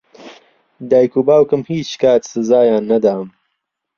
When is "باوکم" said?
1.27-1.61